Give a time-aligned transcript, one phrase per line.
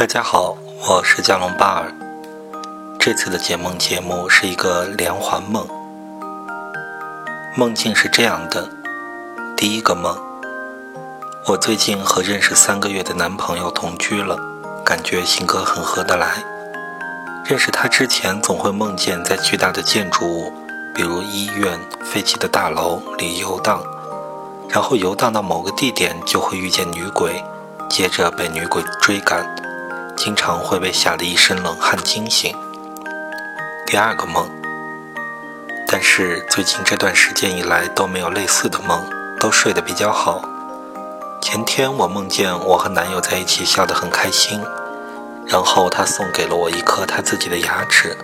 [0.00, 0.56] 大家好，
[0.88, 1.92] 我是加隆巴尔。
[2.98, 5.68] 这次的解梦节目是一个连环梦。
[7.54, 8.66] 梦境是这样的：
[9.54, 10.16] 第一个梦，
[11.46, 14.38] 我最近和认识三个月的男朋友同居了，
[14.82, 16.42] 感觉性格很合得来。
[17.44, 20.50] 认识他之前，总会梦见在巨大的建筑物，
[20.94, 23.82] 比如医院、废弃的大楼里游荡，
[24.66, 27.44] 然后游荡到某个地点就会遇见女鬼，
[27.90, 29.59] 接着被女鬼追赶。
[30.22, 32.54] 经常会被吓得一身冷汗惊醒。
[33.86, 34.46] 第二个梦，
[35.88, 39.02] 但是最近这段时间以来都没有类似的梦，
[39.40, 40.42] 都睡得比较好。
[41.40, 44.62] 前天我梦见我和男友在一起笑得很开心，
[45.46, 48.14] 然后他送给了我一颗他自己的牙齿，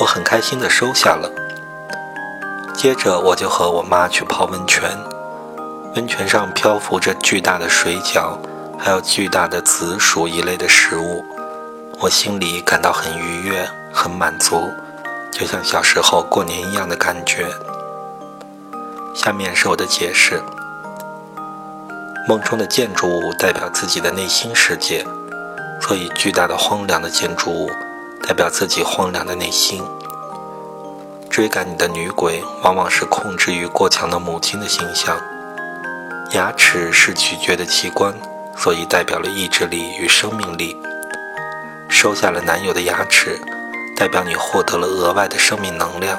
[0.00, 1.30] 我很开心地收下了。
[2.74, 4.90] 接着我就和我妈去泡温泉，
[5.94, 8.36] 温泉上漂浮着巨大的水饺。
[8.84, 11.24] 还有巨大的紫薯一类的食物，
[12.00, 14.70] 我心里感到很愉悦、很满足，
[15.32, 17.46] 就像小时候过年一样的感觉。
[19.14, 20.38] 下面是我的解释：
[22.28, 25.02] 梦中的建筑物代表自己的内心世界，
[25.80, 27.70] 所以巨大的荒凉的建筑物
[28.28, 29.82] 代表自己荒凉的内心。
[31.30, 35.18] 追赶你的女鬼往往是控制欲过强的母亲的形象。
[36.32, 38.12] 牙齿是咀嚼的器官。
[38.56, 40.76] 所以代表了意志力与生命力。
[41.88, 43.38] 收下了男友的牙齿，
[43.96, 46.18] 代表你获得了额外的生命能量。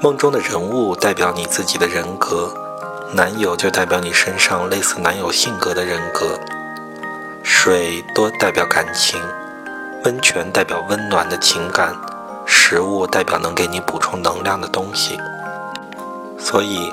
[0.00, 2.52] 梦中的人物代表你自己的人格，
[3.12, 6.38] 男友就代表你身上类似男友性格的人格。
[7.42, 9.20] 水多代表感情，
[10.04, 11.94] 温泉代表温暖的情感，
[12.46, 15.18] 食物代表能给你补充能量的东西。
[16.38, 16.92] 所以。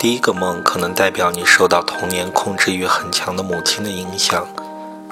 [0.00, 4.48] 第一个梦可能代表你受到童年控制欲很强的母亲的影响，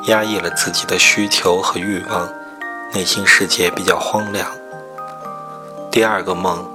[0.07, 2.27] 压抑了自己的需求和欲望，
[2.95, 4.51] 内心世界比较荒凉。
[5.91, 6.67] 第二个梦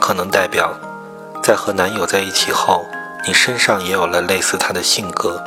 [0.00, 0.74] 可能代表
[1.40, 2.84] 在和男友在一起后，
[3.24, 5.40] 你身上也有了类似他的性格，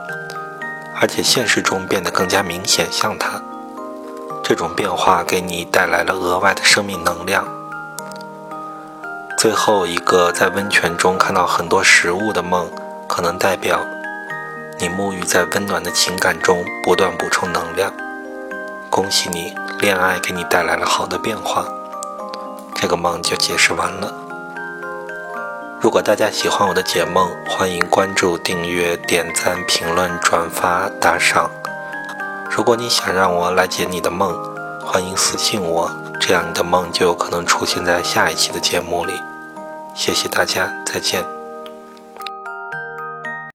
[1.02, 3.42] 而且现实中变得更加明显像他。
[4.42, 7.46] 这种变化给你带来了额外的生命能量。
[9.44, 12.72] 最后一个在温泉中看到很多食物的梦，
[13.10, 13.78] 可能代表
[14.80, 17.92] 你沐浴在温暖的情感中，不断补充能量。
[18.90, 21.66] 恭喜你，恋爱给你带来了好的变化。
[22.74, 24.14] 这个梦就解释完了。
[25.82, 31.52] 如果大家喜欢我的解梦，欢迎关注、订阅、点赞、评论、转发、打赏。
[32.50, 34.34] 如果你想让我来解你的梦，
[34.86, 39.22] 欢迎私信我，这样你的梦就有可能出现在下一期的节目里。
[39.94, 41.43] 谢谢大家，再见。